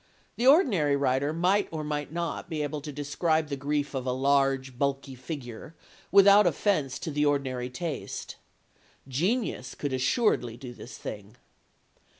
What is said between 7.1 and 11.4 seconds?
the ordinary "taste." Genius could assuredly do this thing.